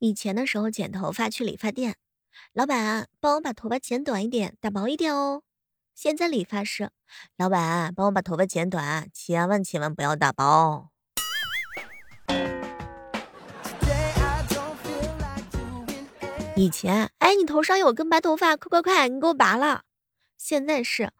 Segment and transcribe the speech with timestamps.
[0.00, 1.96] 以前的时候剪头发去理发店，
[2.54, 5.42] 老板帮我把头发剪短一点，打薄一点哦。
[5.94, 6.90] 现在理发师，
[7.36, 10.88] 老板帮我把头发剪短，千万千万不要打薄。
[16.56, 19.82] 以前，哎，你头上有根白头发，快快快，你给我拔了。
[20.38, 21.12] 现在是，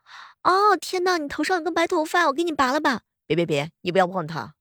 [0.43, 3.03] 哦，天呐，你头上有根白头发，我给你拔了吧。
[3.27, 4.55] 别别别，你不要碰它。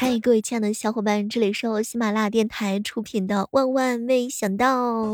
[0.00, 5.06] 嗨，各位亲爱的小伙伴，这里是由喜马拉雅电台出品的《万万没想到》。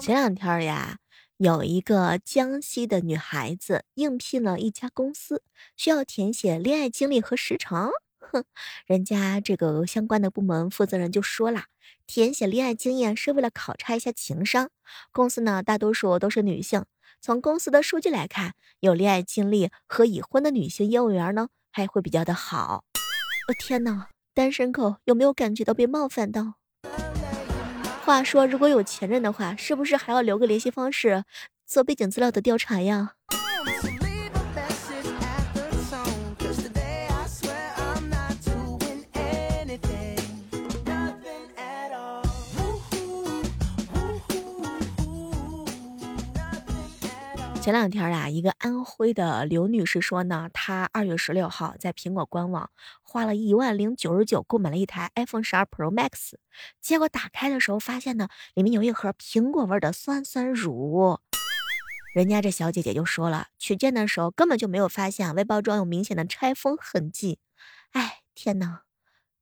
[0.00, 0.96] 前两天呀，
[1.36, 5.42] 有一个江西的女孩子应聘了一家公司，
[5.76, 7.90] 需要填写恋爱经历和时长。
[8.18, 8.44] 哼，
[8.86, 11.64] 人家这个相关的部门负责人就说了，
[12.06, 14.70] 填写恋爱经验是为了考察一下情商。
[15.12, 16.86] 公司呢，大多数都是女性。
[17.22, 22.84] 从公司的数据来看，有恋爱经历和已婚的女性业务员呢，还会比较的好。
[23.48, 26.54] 我天哪，单身狗有没有感觉到被冒犯到？
[28.06, 31.24] 话说，如果有前任的话，是不是还要留个联系方式，
[31.66, 33.12] 做背景资料的调查呀？
[47.62, 52.70] 前两天啊，一个安徽的刘女士说呢，她二月十六号在苹果官网
[53.02, 56.32] 花了一万零九十九购买了一台 iPhone 十二 Pro Max，
[56.80, 61.20] 结果打开的时候发现呢，里面有一盒苹果味的酸酸乳。
[62.14, 67.38] 人家这小姐姐就说了，取件的时候根本就没有发现外包装有明显的拆封痕迹。
[67.92, 68.84] 哎，天哪，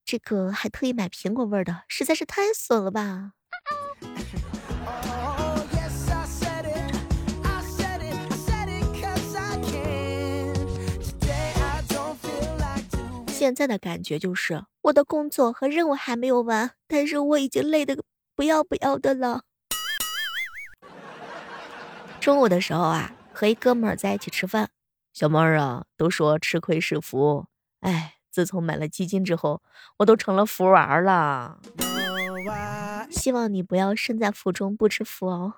[0.04, 3.34] 这个还特意买苹果味的，实在是太损了吧！
[13.48, 17.96] 现在的感觉就是，我的工作和任务还没有完，但是我已经累得
[18.36, 19.44] 不要不要的了。
[22.20, 24.68] 中午的时候啊，和一哥们儿在一起吃饭，
[25.14, 27.46] 小妹儿啊，都说吃亏是福，
[27.80, 29.62] 哎，自从买了基金之后，
[29.96, 31.58] 我都成了福娃了。
[33.10, 35.54] 希望你不要身在福中不知福哦。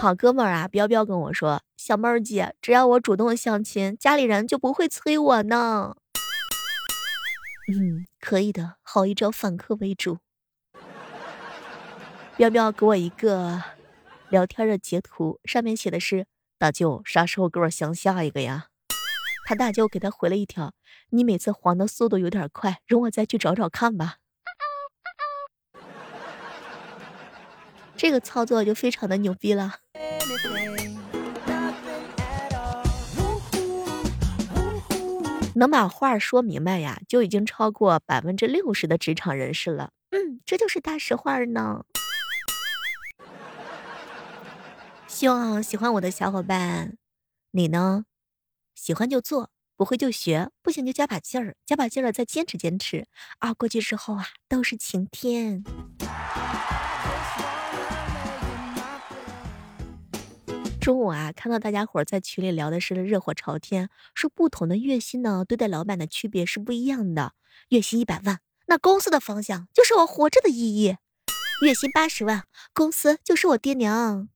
[0.00, 5.96] 好哥们儿啊，彪彪跟我说：“小妹儿姐，只要我主动相亲，家里人就不会催我呢。”
[7.68, 10.18] 嗯，可以的，好一招反客为主。
[12.36, 13.60] 彪彪给我一个
[14.28, 16.26] 聊天的截图，上面写的是
[16.58, 18.68] ：“大舅，啥时候给我相下一个呀？”
[19.46, 20.74] 他大舅给他回了一条
[21.10, 24.18] ：“你每次黄的速度有点快，容我再去找找看吧。”
[27.96, 29.80] 这个操作就非常的牛逼了。
[35.54, 39.90] 能把话说明白呀，就已经超过百分之六十的职场人士了。
[40.10, 41.84] 嗯，这就是大实话呢。
[45.08, 46.96] 希望喜欢我的小伙伴，
[47.50, 48.04] 你呢？
[48.76, 53.08] 喜欢就做，不会就学，不行就加把劲儿，加把劲儿了再坚持坚持。
[53.40, 55.64] 熬过去之后啊，都是晴天。
[60.80, 67.34] 中午啊，看到大家伙在群里聊的是热火朝天，说不同的月薪呢，对待老板的区别是不一样的。
[67.68, 70.94] 月薪一百万，那公司的方向就是我活着的意义；
[71.62, 74.28] 月薪八十万，公司就是我爹娘；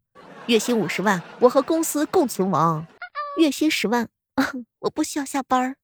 [0.46, 2.84] 月薪五十万，我和公司共存亡；
[3.38, 4.08] 月薪十万，
[4.80, 5.74] 我不需要下班；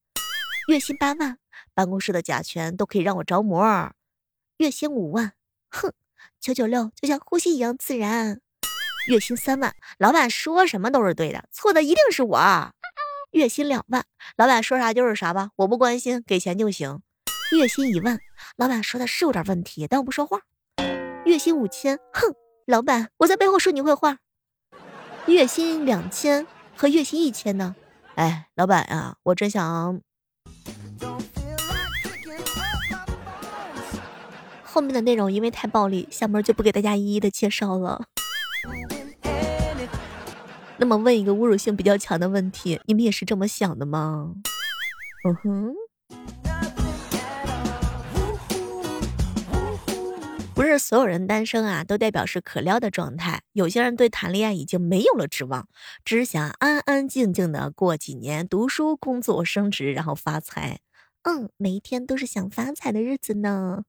[0.68, 1.38] 月薪八万，
[1.72, 3.92] 办公室的甲醛都可以让我着魔；
[4.58, 5.32] 月薪五万，
[5.70, 5.92] 哼，
[6.40, 8.40] 九九六就像呼吸一样自然。
[9.08, 12.38] 月薪三万，老板说什么都是对的，错的一定是我。
[13.30, 14.04] 月薪两万，
[14.36, 17.00] 老板说啥就是啥吧，我不关心，给钱就行。
[17.52, 18.18] 月薪一万，
[18.56, 20.42] 老板说的是有点问题，但我不说话。
[21.24, 22.34] 月薪五千，哼，
[22.66, 24.18] 老板我在背后说你坏话。
[25.24, 26.46] 月薪两千
[26.76, 27.76] 和月薪一千呢？
[28.14, 30.02] 哎，老板啊，我真想……
[34.62, 38.04] 后面的内容因为太暴力，下面就不给大家一一的介绍了。
[40.80, 44.32] 那么问一个侮辱性比较强的问题，你们也是这么想的吗？
[45.24, 45.74] 嗯哼，
[50.54, 53.42] 不是所有人单身啊，都代表是可撩的状态。
[53.52, 55.66] 有些人对谈恋爱已经没有了指望，
[56.04, 60.78] 只想安安静静的过几年，读书、工作、升职，然后发财。
[61.22, 63.82] 嗯，每一天都是想发财的日子呢。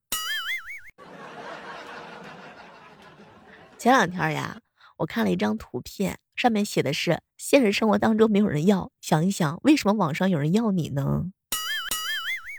[3.78, 4.60] 前两天呀，
[4.98, 11.26] 我看了一张图片，上面写的是：现实生活当中没有人要，想一想，为什么网上有人要你呢？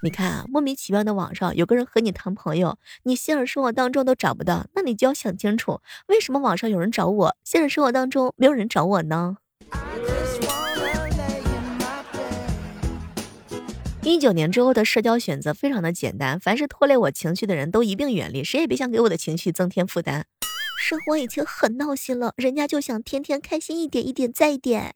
[0.03, 9.39] 你看啊，莫名其妙的网上有个人和你谈朋友，你现实生活当中都找不到，那你就要想清楚，为什么网上有人找我，现实生活当中没有人找我呢？
[14.03, 20.27] 一九年之后的社交选择非常的简单，凡是拖累我情绪的人都一并远离，谁也别想给我的情绪增添负担。
[20.81, 24.95] 生活已经很闹心了，人家就想天天开心一点，一点再一点。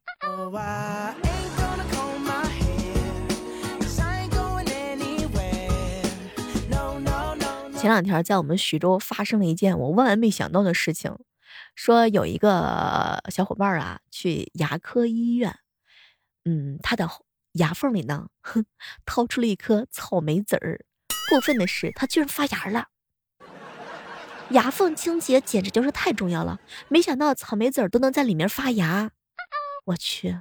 [7.76, 11.14] 前两天在我们徐州发生了一件我万万没想到的事情，
[11.74, 15.54] 说有一个小伙伴啊去牙科医院，
[16.46, 17.06] 嗯，他的
[17.52, 18.64] 牙缝里呢，哼，
[19.04, 20.80] 掏出了一颗草莓籽儿。
[21.28, 22.88] 过分的是，他居然发芽了。
[24.50, 26.58] 牙缝清洁简直就是太重要了，
[26.88, 29.10] 没想到草莓籽儿都能在里面发芽，
[29.86, 30.38] 我去。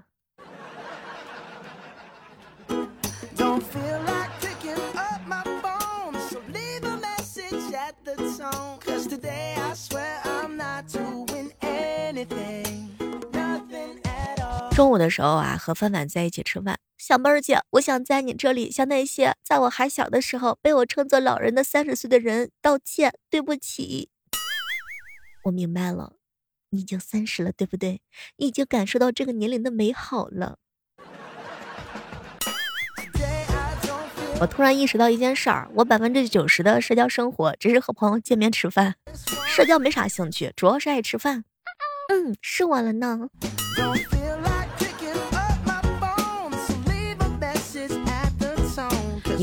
[14.72, 16.80] 中午的时候啊，和范范在一起吃饭。
[17.06, 24.08] 小妹儿姐，我想在你这里向那些在我还小的时候被我称作老人的三十岁的人道歉，对不起。
[25.44, 26.14] 我明白了，
[26.70, 28.00] 你已经三十了，对不对？
[28.38, 30.60] 你已经感受到这个年龄的美好了。
[34.40, 38.96] 我突然意识到一件事儿，我百分之九十的社交生活只是和朋友见面吃饭，
[39.46, 41.44] 社交没啥兴趣，主要是爱吃饭。
[42.08, 43.28] 嗯，是我了呢。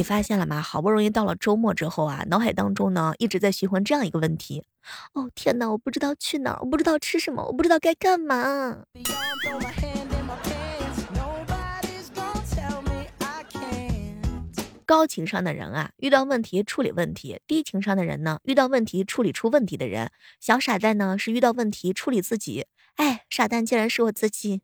[0.00, 0.62] 你发现了吗？
[0.62, 4.64] 好不容易到了周末之后啊，脑海当中呢一直在循环这样一个问题：
[5.12, 8.78] 哦天哪，我不知道去哪儿，我不知道吃什么，我不知道该干嘛。
[14.86, 20.10] 高情商的人啊，遇到问题处理问题；低情商的人呢，遇到问题处理出问题的人。
[20.40, 22.64] 小傻蛋呢是遇到问题处理自己。
[22.96, 24.62] 哎，傻蛋竟然是我自己。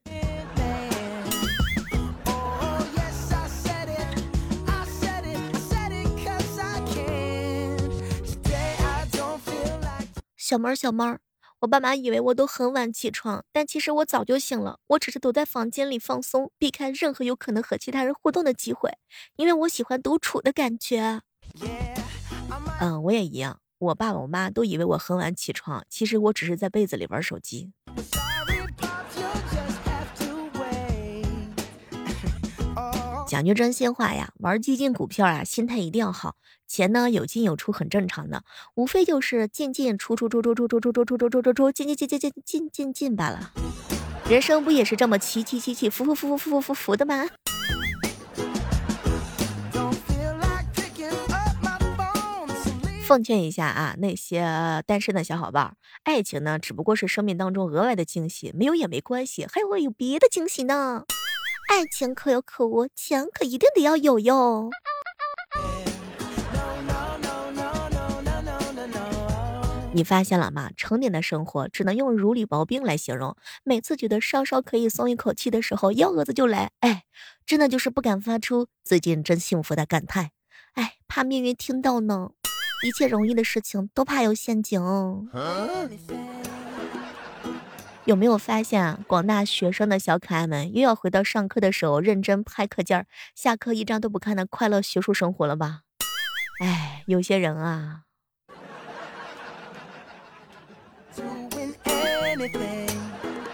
[10.46, 11.18] 小猫儿，小猫儿，
[11.58, 14.78] 我爸妈以为我都很晚起床，但其实我早就醒了。
[14.86, 18.92] 我只是躲在房间里放松，避开任何有可能和其他人互动的机会，
[19.34, 21.20] 因为我喜欢独处的感觉。
[22.78, 23.58] 嗯，我也一样。
[23.78, 27.72] 我爸我妈都以为我很晚起床，其实我只是在被子里玩手机。
[33.26, 36.36] 讲句真心话呀，玩基金股票啊，心态一定要好。
[36.66, 38.42] 钱呢有进有出很正常的，
[38.74, 43.52] 无非就是进进出出出出出出出出出出出出出进进进进进进进进罢了。
[44.28, 47.26] 人生不也是这么起起起起伏伏伏伏伏伏伏伏的吗？
[53.06, 61.04] 奉劝一下啊，那些单身的小伙伴，爱情呢只不过是生命当中额外的惊喜，没有也没关系，还会有别的惊喜呢。
[61.68, 64.70] 爱情可有可无，钱可一定得要有哟。
[69.96, 70.68] 你发现了吗？
[70.76, 73.34] 成年的生活只能用如履薄冰来形容。
[73.64, 76.70] 每次觉得稍稍可以松一口气的时候，幺蛾子就来。
[76.80, 77.04] 哎，
[77.46, 80.32] 真的就是不敢发出最近真幸福的感叹。
[80.74, 82.32] 哎，怕命运听到呢。
[82.84, 84.82] 一切容易的事情都怕有陷阱。
[88.04, 89.00] 有没有发现啊？
[89.06, 95.80] 广大学生的小可爱们又要回到上课的时候认真拍课件儿，下课一张都不看的快乐学术生活了吧？
[96.60, 98.02] 哎，有些人啊，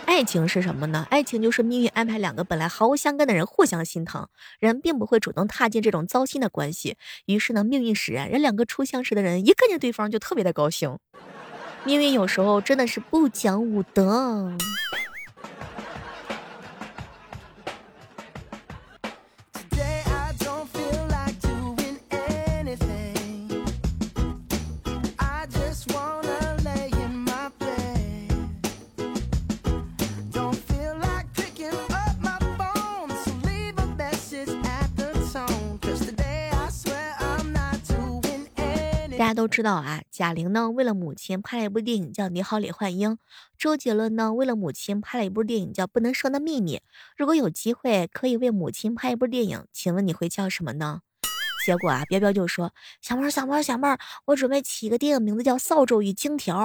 [0.05, 1.07] 爱情是什么呢？
[1.11, 4.29] 爱情就是命运安排两个本来毫无相干的人互相心疼，
[4.61, 6.97] 人并不会主动踏进这种糟心的关系。
[7.27, 10.99] 于是呢，命运使然，人两个初相识的人一看见对方就特别的高兴。
[11.85, 14.53] 命运有时候真的是不讲武德。
[39.23, 43.13] 大家都知道啊，贾玲呢为了母亲拍了一部电影叫《你好，李焕英》，
[43.57, 46.79] 周杰伦呢为了母亲拍了一部电影叫《不能说的秘密》。
[47.17, 51.03] 如果有机会可以为母亲拍一部电影，请问你会叫什么呢？
[51.65, 56.57] 结果啊，彪彪就说：“小妹儿，小妹儿，小妹儿，我准备起一个电影名字叫《扫帚与荆条》。”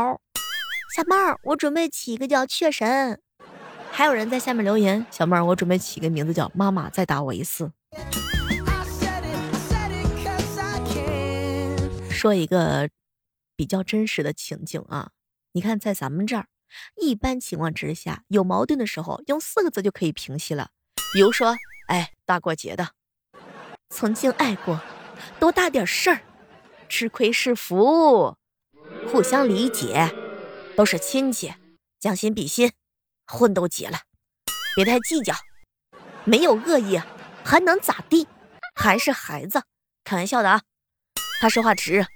[0.97, 3.21] 小妹儿，我准备起一个叫《雀神》。
[3.91, 7.65] 还有人在下面留言：“小妹儿，我准备起一个名字叫《妈妈再打我一次》。”
[12.17, 12.89] 说一个
[13.55, 15.11] 比较真实的情景啊，
[15.51, 16.47] 你看，在咱们这儿，
[16.99, 20.71] 一般情况之下，有矛盾的时候，用四个字就可以平息了。
[21.13, 21.55] 比如说，
[21.89, 22.89] 哎，大过节的，
[23.89, 24.81] 曾经爱过，
[25.39, 26.21] 多大点事儿，
[26.89, 28.35] 吃亏是福，
[29.11, 30.11] 互相理解，
[30.75, 31.53] 都是亲戚，
[31.99, 32.71] 将心比心，
[33.27, 33.99] 婚都结了，
[34.75, 35.35] 别太计较，
[36.25, 36.99] 没有恶意，
[37.45, 38.27] 还能咋地？
[38.73, 39.61] 还是孩子，
[40.03, 40.63] 开玩笑的啊。
[41.39, 42.07] 他说话直，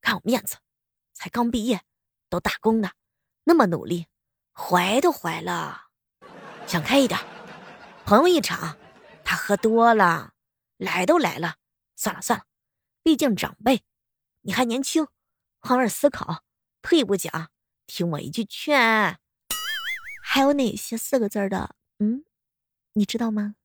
[0.00, 0.56] 看我面子，
[1.12, 1.82] 才刚毕业，
[2.28, 2.92] 都打工的，
[3.42, 4.06] 那么努力，
[4.52, 5.88] 怀都怀了，
[6.66, 7.18] 想开一点。
[8.06, 8.78] 朋友一场，
[9.24, 10.34] 他喝多了，
[10.76, 11.56] 来都来了，
[11.96, 12.44] 算了算了，
[13.02, 13.82] 毕竟长辈，
[14.42, 15.08] 你还年轻，
[15.58, 16.44] 换位思考，
[16.82, 17.50] 退一步讲，
[17.86, 19.18] 听我一句劝。
[20.22, 21.74] 还有哪些四个字的？
[21.98, 22.24] 嗯，
[22.92, 23.56] 你知道吗？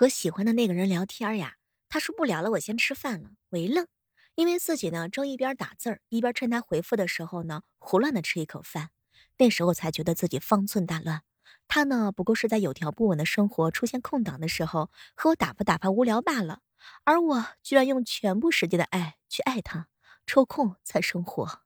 [0.00, 1.56] 和喜欢的那个人聊天呀，
[1.90, 3.32] 他说不聊了，我先吃饭了。
[3.50, 3.86] 我一愣，
[4.34, 8.92] 因为自己呢正一边打字儿，一边趁他回复的时候呢胡乱的吃一口饭，
[9.36, 11.20] 那时候才觉得自己方寸大乱。
[11.68, 16.60] 他呢不过是在有条不紊的生活出现空档的时候和我打发打发无聊罢了，
[17.04, 19.88] 而我居然用全部时间的爱去爱他，
[20.26, 21.60] 抽空才生活，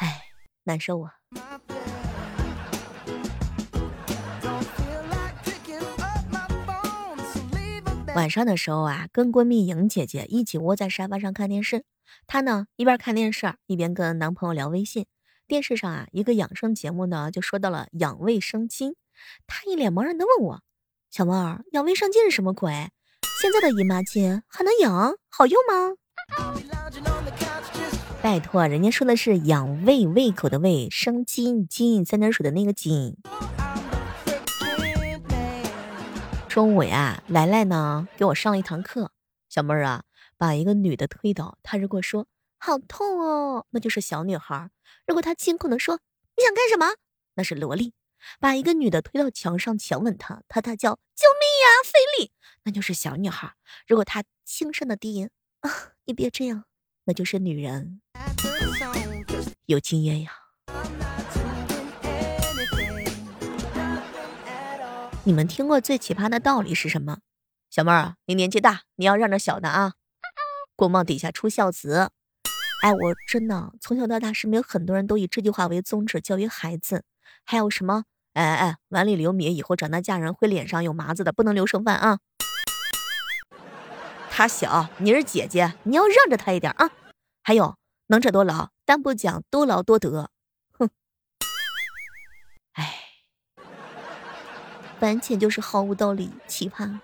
[0.00, 0.26] 哎，
[0.64, 1.19] 难受啊。
[8.14, 11.84] 晚上的时候啊，跟闺蜜莹姐姐一起窝在沙发上看电视。
[12.26, 15.06] 她呢一边看电视一边跟男朋友聊微信。
[15.46, 18.94] 电视上啊，一个养生节目呢就说到了养胃生津。
[19.46, 20.60] 她一脸茫然的问我
[21.10, 22.72] ：“小妹儿，养胃生津是什么鬼？
[23.40, 25.14] 现在的姨妈巾还能养？
[25.28, 25.94] 好用吗？”
[28.22, 33.16] 拜托，人家说的是养胃胃口的胃，生津津三点水的那个津。
[36.50, 39.12] 中午呀，来来呢给我上了一堂课。
[39.48, 40.02] 小妹儿啊，
[40.36, 42.26] 把一个女的推倒，她如果说
[42.58, 44.68] 好痛哦，那就是小女孩；
[45.06, 46.00] 如果她惊恐的说
[46.36, 46.96] 你想干什么，
[47.36, 47.94] 那是萝莉。
[48.40, 52.32] 把一个女的推到墙上强吻她，她大叫救命呀，费力，
[52.64, 53.50] 那就是小女孩；
[53.86, 55.30] 如果她轻声的低吟
[55.60, 55.70] 啊，
[56.06, 56.64] 你别这样，
[57.04, 58.00] 那就是女人。
[59.66, 60.39] 有经验呀。
[65.24, 67.18] 你们听过最奇葩的道理是什么？
[67.68, 69.92] 小妹儿，你年纪大，你要让着小的啊。
[70.74, 72.10] 锅帽底下出孝子。
[72.82, 77.04] 哎，我真的从小到大，身边有很多人都以这句话为宗旨教育孩子。
[77.44, 78.04] 还有什么？
[78.32, 82.20] 哎哎，碗里留米，以后长大嫁人会脸上有麻子的，不能留剩饭啊。
[84.30, 86.90] 他小，你是姐姐，你要让着他一点啊。
[87.42, 90.30] 还有，能者多劳，但不讲多劳多得。
[95.00, 96.98] 完全就是毫无道理，奇葩。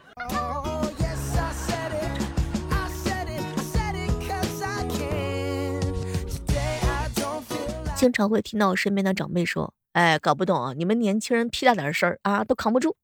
[7.95, 12.95] 经常会听到身边的长辈说：“哎，搞不懂你们年轻人屁大点事儿啊，都扛不住。”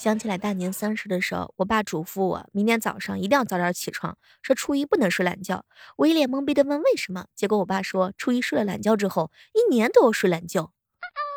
[0.00, 5.66] 想起来大年三十的时候，我爸嘱咐我明天早上一定要早点起床，说初一不能睡懒觉。
[5.98, 10.72] 我一脸懵逼的问为什么，结果我爸说初一睡了懒觉之后，一年都要睡懒觉。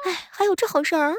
[0.06, 1.14] 哎，还有这好事儿？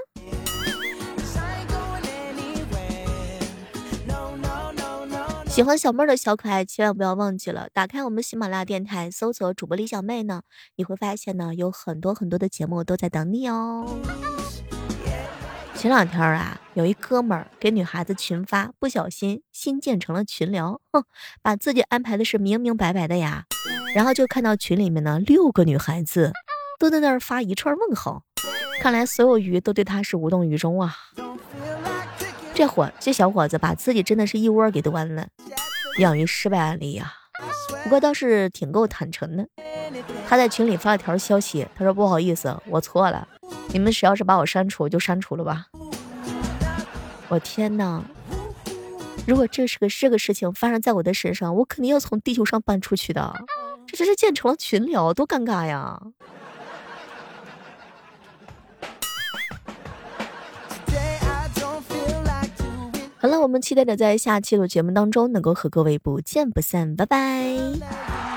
[5.50, 10.40] 喜欢小妹儿的小可爱，千万不要忘记了打开我们喜马拉雅电台，搜索主播李小妹呢，
[10.76, 13.86] 你会发现呢有很多很多的节目都在等你哦。
[15.84, 21.04] 前两天啊，有一哥们儿给女孩子群发，不小心新建成了群聊，哼，
[21.42, 23.44] 把自己安排的是明明白白的呀。
[23.94, 26.32] 然后就看到群里面呢，六个女孩子
[26.80, 28.22] 都在那儿发一串问号，
[28.80, 30.96] 看来所有鱼都对他是无动于衷啊。
[32.54, 35.28] 这伙这小伙子把自己真的是一窝给端了，
[35.98, 37.12] 养鱼失败案例呀。
[37.82, 39.46] 不过倒是挺够坦诚的，
[40.26, 43.28] 他在群里发了条消息，他说不好意思，我错了。
[43.68, 45.66] 你们谁要是把我删除，就删除了吧。
[47.28, 48.02] 我天哪！
[49.26, 53.34] 如果这是个这个事情发生在我的身上，我肯定要从地球上搬出去的。
[53.86, 56.00] 这真是建成了群聊，多尴尬呀！
[63.16, 68.33] 好了，我们期待着在下期的节目当中能够和各位不见不散，拜拜。